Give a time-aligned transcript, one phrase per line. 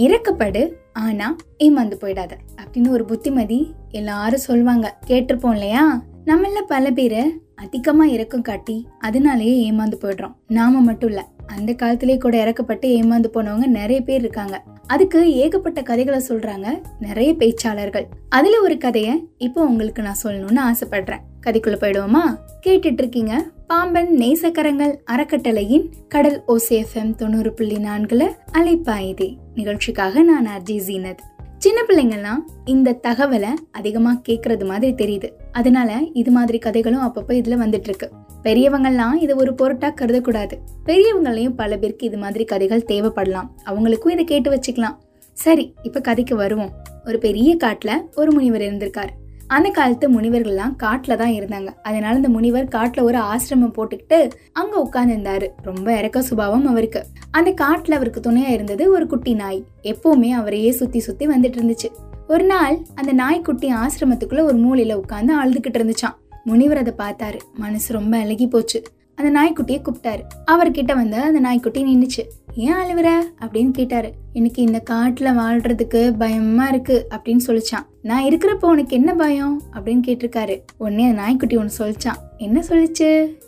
[0.00, 2.30] இறக்கப்படு ஆனா ஏமாந்து போயிடாத.
[2.60, 6.02] அப்படின்னு ஒரு புத்திமதி எல்லாரும் சொல்லுவாங்க கேட்டிருப்போம் இல்லையா?
[6.24, 10.34] நம்மள பல பேரை அதிகமா இறக்கம் காட்டி அதனாலேயே ஏமாந்து போயிடுறோம்.
[10.46, 14.62] நாம மட்டும் இல்ல அந்த காலத்திலே கூட இறக்கப்பட்டு ஏமாந்து போனவங்க நிறைய பேர் இருக்காங்க.
[14.86, 18.06] அதுக்கு ஏகப்பட்ட கதைகளை சொல்றாங்க நிறைய பேச்சாளர்கள்.
[18.28, 21.24] அதுல ஒரு கதைய இப்போ உங்களுக்கு நான் சொல்லணும்னு ஆசைப்படுறேன்.
[21.46, 22.36] கதைக்குள்ள போயிடுவோமா?
[22.66, 29.36] கேட்டுட்டு இருக்கீங்க பாம்பன் நேசக்கரங்கள் அறக்கட்டளையின் கடல் ஓசிஎஃப்எம் தொண்ணூறு புள்ளி நான்குல அலைப்பாயுதே.
[29.54, 31.18] நிகழ்ச்சிக்காக நான் அர்ஜி ஜீனத்.
[31.58, 35.30] சின்ன பிள்ளைங்கள்லாம் இந்த தகவலை அதிகமா கேக்குறது மாதிரி தெரியுது.
[35.52, 38.10] அதனால இது மாதிரி கதைகளும் அப்பப்போ இதுல வந்துட்டு இருக்கு
[38.42, 40.52] பெரியவங்கள்லாம் இதை ஒரு பொருட்டா கருதக்கூடாது.
[40.84, 43.50] பெரியவங்களையும் பல பேருக்கு இது மாதிரி கதைகள் தேவைப்படலாம்.
[43.66, 44.96] அவங்களுக்கும் இதை கேட்டு வச்சுக்கலாம்.
[45.32, 46.72] சரி இப்ப கதைக்கு வருவோம்.
[47.06, 49.19] ஒரு பெரிய காட்டுல ஒரு முனிவர் இருந்திருக்காரு.
[49.56, 51.70] அந்த காலத்து முனிவர்கள்லாம் காட்டில் தான் இருந்தாங்க.
[51.82, 54.18] அதனால இந்த முனிவர் காட்டில் ஒரு ஆசிரமம் போட்டுக்கிட்டு
[54.52, 57.00] அங்கே உட்காந்துருந்தாரு ரொம்ப இறக்க சுபாவம் அவருக்கு.
[57.30, 59.60] அந்த காட்டில் அவருக்கு துணையாக இருந்தது ஒரு குட்டி நாய்.
[59.82, 61.90] எப்போவுமே அவரையே சுற்றி சுற்றி வந்துட்டு இருந்துச்சு.
[62.26, 67.38] ஒரு நாள் அந்த நாய்க்குட்டி ஆசிரமத்துக்குள்ளே ஒரு மூலையில் உட்காந்து அழுதுகிட்டு இருந்துச்சான் முனிவர் அதை பார்த்தாரு.
[67.56, 68.80] மனசு ரொம்ப அழகி போச்சு.
[69.22, 70.20] அந்த நாய்க்குட்டியை கூப்பிட்டாரு.
[70.46, 72.20] அவர்கிட்ட வந்து அந்த நாய்க்குட்டி நின்றுச்சு
[72.54, 73.20] ஏன் அழுவுற?
[73.40, 74.12] அப்படின்னு கேட்டாரு.
[74.32, 77.86] எனக்கு இந்த காட்டுல வாழ்றதுக்கு பயமா இருக்கு அப்படின்னு சொல்லிச்சான்.
[78.02, 79.62] நான் இருக்கிறப்போ உனக்கு என்ன பயம்?
[79.74, 80.60] அப்படின்னு கேட்டிருக்காரு.
[80.78, 82.16] உடனே அந்த நாய்க்குட்டி ஒன்று சொல்லிச்சான்.
[82.36, 83.38] என்ன சொல்லிச்சு?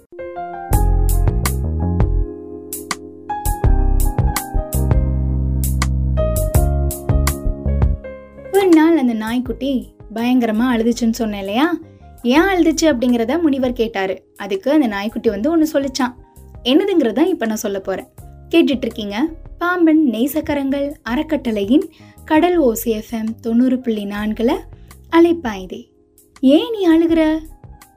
[8.52, 11.76] ஒரு நாள் அந்த நாய்க்குட்டி பயங்கரமா அழுதுச்சுன்னு சொன்னேன் இல்லையா?
[12.22, 14.22] ஏன் அழுதுச்சு அப்படிங்கிறத முனிவர் கேட்டாரு.
[14.36, 16.14] அதுக்கு அந்த நாய்க்குட்டி வந்து ஒன்று சொல்லிச்சான்.
[16.64, 18.08] என்னதுங்கிறத இப்போ நான் சொல்ல போறேன்.
[18.48, 21.90] கேட்டுட்டு இருக்கீங்க பாம்பன் நேசக்கரங்கள் அறக்கட்டளையின்
[22.24, 24.60] கடல் ஓசி எஃப்எம் தொண்ணூறு புள்ளி நான்கில்
[25.10, 25.88] அலைப்பாயுதே.
[26.40, 27.38] ஏன் நீ அழுகிற?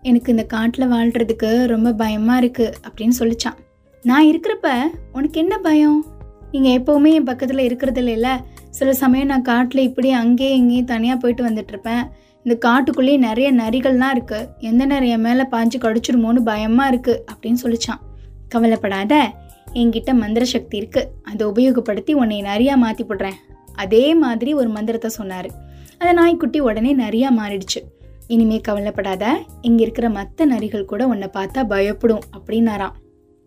[0.02, 3.58] எனக்கு இந்த காட்டில் வாழ்கிறதுக்கு ரொம்ப பயமாக இருக்குது அப்படின்னு சொல்லிச்சான்.
[4.04, 4.74] நான் இருக்கிறப்ப
[5.14, 6.06] உனக்கு என்ன பயம்?
[6.52, 8.40] நீங்கள் எப்போவுமே என் பக்கத்தில் இருக்கிறது இல்லைல்ல
[8.70, 12.12] சில சமயம் நான் காட்டில் இப்படி அங்கேயே இங்கேயும் தனியாக போயிட்டு வந்துட்டு இருப்பேன்
[12.46, 14.48] இந்த காட்டுக்குள்ளேயே நிறைய நரிகள்லாம் இருக்கு.
[14.60, 18.02] எந்த நிறைய மேலே பாஞ்சு கடிச்சிருமோன்னு பயமா இருக்கு அப்படின்னு சொல்லிச்சான்.
[18.50, 19.34] கவலைப்படாத
[19.74, 21.12] என்கிட்ட மந்திர சக்தி இருக்கு.
[21.24, 23.38] அதை உபயோகப்படுத்தி உன்னை நிறையா மாத்தி போடுறேன்.
[23.76, 25.50] அதே மாதிரி ஒரு மந்திரத்தை சொன்னாரு.
[25.98, 27.82] அந்த நாய்க்குட்டி உடனே நிறையா மாறிடுச்சு.
[28.28, 32.96] இனிமே கவலைப்படாத இங்க இருக்கிற மற்ற நரிகள் கூட உன்னை பார்த்தா பயப்படும் அப்படின்னாராம்.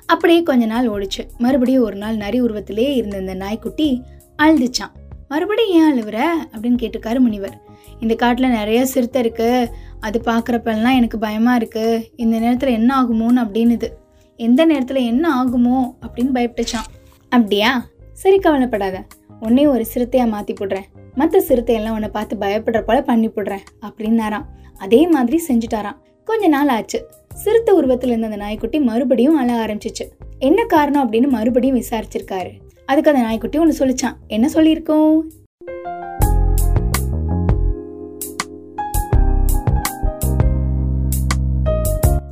[0.06, 1.22] அப்படியே கொஞ்ச நாள் ஓடிச்சு.
[1.38, 4.03] மறுபடியும் ஒரு நாள் நரி உருவத்திலே இருந்த இந்த நாய்க்குட்டி
[4.42, 4.94] அழுதுச்சான்
[5.28, 6.19] மறுபடியும் ஏன் அழுவுற?
[6.53, 7.56] அப்படின்னு கேட்டிருக்காரு முனிவர்.
[8.00, 9.69] இந்த காட்டில் நிறைய சிறுத்தை இருக்குது
[10.00, 13.89] அது பார்க்குறப்பெல்லாம் எனக்கு பயமாக இருக்குது இந்த நேரத்தில் என்ன ஆகுமோன்னு அப்படின்னுது.
[14.37, 16.89] எந்த நேரத்தில் என்ன ஆகுமோ அப்படின்னு பயப்பட்டுச்சான்
[17.28, 17.71] அப்படியா?
[18.12, 19.06] சரி கவலைப்படாத.
[19.41, 20.87] உன்னை ஒரு சிறுத்தையாக மாற்றி போடுறேன்.
[21.15, 24.47] மற்ற சிறுத்தையெல்லாம் உன்னை பார்த்து பயப்படுற போல பண்ணி போடுறேன் அப்படின்னாராம்.
[24.78, 25.99] அதே மாதிரி செஞ்சுட்டாராம்.
[26.25, 26.99] கொஞ்ச நாள் ஆச்சு.
[27.34, 30.05] சிறுத்தை உருவத்தில் இருந்த அந்த நாய்க்குட்டி மறுபடியும் அழ ஆரம்பிச்சிச்சு.
[30.39, 32.53] என்ன காரணம் அப்படின்னு மறுபடியும் விசாரிச்சிருக்காரு.
[32.88, 34.16] அதுக்கு அந்த நாய்க்குட்டி ஒன்று சொல்லிச்சான்.
[34.26, 35.19] என்ன சொல்லியிருக்கோம்?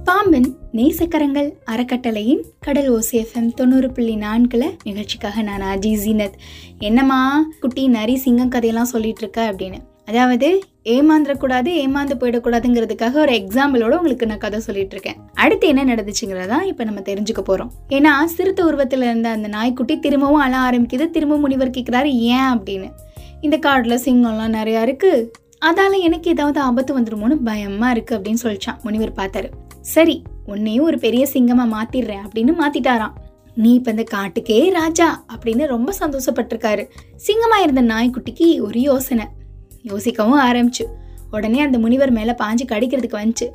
[0.04, 6.38] பாம்பன் நேசக்கரங்கள் அறக்கட்டளையின் கடல் ஓசிஎஃப்எம் தொண்ணூறு புள்ளி நான்குல நிகழ்ச்சிக்காக நான் அஜி ஜீனத்.
[6.78, 9.95] என்னம்மா குட்டி நரி சிங்கம் கதையெல்லாம் சொல்லிட்டு இருக்க அப்படின்னு.
[10.06, 16.84] அதாவது ஏமாந்துடக்கூடாது ஏமாந்து போயிடக்கூடாதுங்கிறதுக்காக ஒரு எக்ஸாம்பிளோட உங்களுக்கு நான் கதை சொல்லிட்டு இருக்கேன் அடுத்து என்ன நடந்துச்சுங்கிறதா இப்போ
[16.84, 22.04] நம்ம தெரிஞ்சுக்க போகிறோம் ஏன்னா சிறுத்தை உருவத்தில் இருந்த அந்த நாய்க்குட்டி திரும்பவும் அழ ஆரம்பிக்குது திரும்பவும் முனிவர் கேட்குறாரு
[22.04, 22.48] ஏன்?
[22.54, 22.88] அப்படின்னு.
[23.40, 25.30] இந்த காட்டில் சிங்கம்லாம் நிறையா இருக்குது
[25.64, 28.82] அதால எனக்கு ஏதாவது ஆபத்து வந்துடுமோன்னு பயமாக இருக்குது அப்படின்னு சொல்லிச்சான்.
[28.82, 29.48] முனிவர் பார்த்தாரு.
[29.80, 33.14] சரி உன்னையும் ஒரு பெரிய சிங்கமாக மாத்திடுறேன் அப்படின்னு மாத்திட்டாராம்.
[33.54, 36.88] நீ இப்போ இந்த காட்டுக்கே ராஜா அப்படின்னு ரொம்ப சந்தோஷப்பட்டிருக்காரு.
[37.16, 39.26] சிங்கமாக இருந்த நாய்க்குட்டிக்கு ஒரு யோசனை.
[39.86, 40.84] யோசிக்கவும் ஆரம்பிச்சு.
[41.30, 43.46] உடனே அந்த முனிவர் மேலே பாஞ்சு கடிக்கிறதுக்கு வந்துச்சு.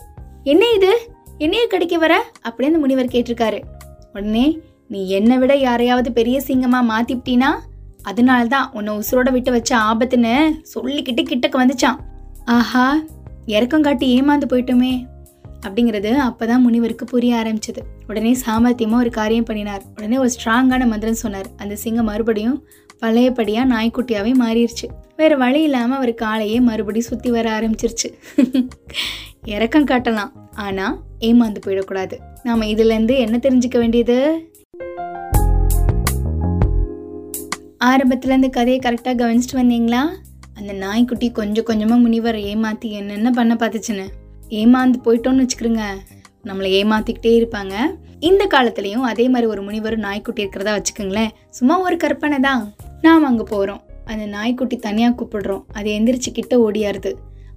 [0.43, 0.91] என்ன இது?
[1.37, 2.13] என்னைய கடிக்க வர?
[2.43, 3.61] அப்படின்னு அந்த முனிவர் கேட்டிருக்காரு.
[4.13, 7.49] உடனே நீ என்னை விட யாரையாவது பெரிய சிங்கமாக மாத்திப்டினா
[8.03, 10.33] அதனால தான் உன்னை உசுரோட விட்டு வச்ச ஆபத்துன்னு
[10.73, 11.97] சொல்லிக்கிட்டு கிட்டக்க வந்துச்சான்.
[12.45, 12.99] ஆஹா
[13.45, 14.93] இறக்கம் காட்டி ஏமாந்து போயிட்டோமே.
[15.65, 17.81] அப்படிங்கிறது அப்போ தான் முனிவருக்கு புரிய ஆரம்பிச்சது.
[18.07, 19.81] உடனே சாமர்த்தியமாக ஒரு காரியம் பண்ணினார்.
[19.95, 21.45] உடனே ஒரு ஸ்ட்ராங்கான மந்திரம் சொன்னார்.
[21.57, 22.57] அந்த சிங்கம் மறுபடியும்
[22.99, 24.87] பழையபடியாக நாய்க்குட்டியாகவே மாறிடுச்சு
[25.21, 28.09] வேறு வழி இல்லாமல் அவர் காலையே மறுபடியும் சுற்றி வர ஆரம்பிச்சிருச்சு.
[29.55, 30.31] இறக்கம் காட்டலாம்.
[30.65, 30.95] ஆனால்
[31.27, 32.15] ஏமாந்து போயிடக்கூடாது.
[32.47, 34.17] நாம் இதுலேருந்து என்ன தெரிஞ்சுக்க வேண்டியது?
[37.89, 40.01] ஆரம்பத்துலேருந்து கதையை கரெக்டாக கவனிச்சிட்டு வந்தீங்களா?
[40.57, 44.07] அந்த நாய்க்குட்டி கொஞ்சம் கொஞ்சமாக முனிவர் ஏமாற்றி என்னென்ன பண்ண பார்த்துச்சுன்னு.
[44.61, 45.85] ஏமாந்து போயிட்டோம்னு வச்சுக்கிறோங்க
[46.49, 47.75] நம்மளை ஏமாற்றிக்கிட்டே இருப்பாங்க.
[48.29, 51.31] இந்த காலத்துலேயும் அதே மாதிரி ஒரு முனிவர் நாய்க்குட்டி இருக்கிறதா வச்சுக்கோங்களேன்.
[51.59, 52.63] சும்மா ஒரு கற்பனை தான்.
[53.07, 55.63] நாம் அங்கே போகிறோம் அந்த நாய்க்குட்டி தனியாக கூப்பிடுறோம்.
[55.77, 57.11] அது எந்திரிச்சு கிட்ட ஓடியாருது.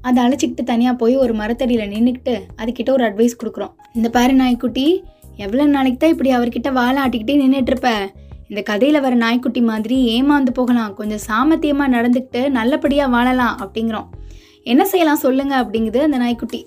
[0.09, 3.73] அதை அழைச்சிக்கிட்டு தனியாக போய் ஒரு மரத்தடியில் நின்றுக்கிட்டு அதுக்கிட்ட ஒரு அட்வைஸ் கொடுக்குறோம்.
[3.99, 4.87] இந்த பாரு நாய்க்குட்டி
[5.45, 7.91] எவ்வளோ நாளைக்கு தான் இப்படி அவர்கிட்ட வாழை ஆட்டிக்கிட்டே நின்றுட்டுருப்ப
[8.51, 10.93] இந்த கதையில் வர நாய்க்குட்டி மாதிரி ஏமாந்து போகலாம்.
[10.99, 14.09] கொஞ்சம் சாமர்த்தியமாக நடந்துக்கிட்டு நல்லபடியாக வாழலாம் அப்படிங்கிறோம்.
[14.73, 16.61] என்ன செய்யலாம் சொல்லுங்கள் அப்படிங்குது அந்த நாய்க்குட்டி.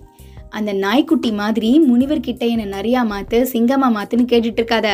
[0.57, 4.89] அந்த நாய்க்குட்டி மாதிரி முனிவர்கிட்ட என்னை நிறையா மாற்று சிங்கமாக மாற்றுன்னு கேட்டுட்டு இருக்காத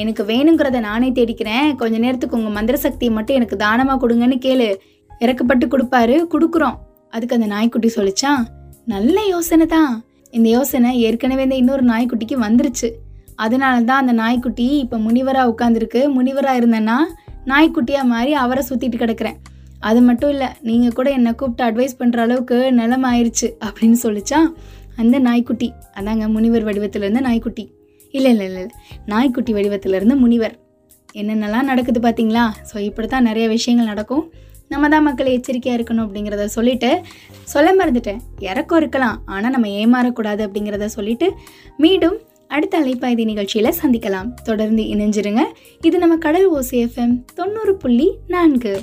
[0.00, 1.68] எனக்கு வேணுங்கிறத நானே தேடிக்கிறேன்.
[1.80, 4.68] கொஞ்ச நேரத்துக்கு உங்கள் மந்திர சக்தியை மட்டும் எனக்கு தானமாக கொடுங்கன்னு கேளு.
[5.24, 6.76] இறக்கப்பட்டு கொடுப்பாரு கொடுக்குறோம்.
[7.14, 8.42] அதுக்கு அந்த நாய்க்குட்டி சொல்லிச்சான்
[8.94, 9.92] நல்ல யோசனை தான்.
[10.32, 12.88] இந்த யோசனை ஏற்கனவே இந்த இன்னொரு நாய்க்குட்டிக்கு வந்துருச்சு.
[13.44, 16.98] அதனால தான் அந்த நாய்க்குட்டி இப்போ முனிவராக உட்காந்துருக்கு முனிவராக இருந்தேன்னா
[17.50, 19.38] நாய்க்குட்டியாக மாறி அவரை சுற்றிட்டு கிடக்கிறேன்.
[19.88, 24.40] அது மட்டும் இல்லை நீங்கள் கூட என்னை கூப்பிட்டு அட்வைஸ் பண்ணுற அளவுக்கு நிலம் ஆயிடுச்சு அப்படின்னு சொல்லிச்சா
[25.00, 25.68] அந்த நாய்க்குட்டி.
[25.98, 27.64] அதாங்க முனிவர் வடிவத்தில் இருந்த நாய்க்குட்டி.
[28.14, 28.64] இல்லை இல்லை இல்லை
[29.12, 30.54] நாய்க்குட்டி வடிவத்தில் இருந்த முனிவர்.
[31.20, 34.24] என்னென்னலாம் நடக்குது பார்த்தீங்களா ஸோ இப்படி தான் நிறைய விஷயங்கள் நடக்கும்.
[34.72, 36.90] நம்ம தான் மக்கள் எச்சரிக்கையாக இருக்கணும் அப்படிங்கிறத சொல்லிட்டு
[37.52, 38.20] சொல்ல மறந்துட்டேன்.
[38.50, 39.16] இறக்கம் இருக்கலாம்.
[39.34, 41.28] ஆனால் நம்ம ஏமாறக்கூடாது அப்படிங்கிறத சொல்லிவிட்டு
[41.84, 42.16] மீண்டும்
[42.56, 44.30] அடுத்த அலைப்பாய்தி நிகழ்ச்சியில் சந்திக்கலாம்.
[44.48, 45.42] தொடர்ந்து இணைஞ்சிருங்க.
[45.88, 48.74] இது நம்ம கடல் ஓசி எஃப்எம் தொண்ணூறு புள்ளி நான்கு.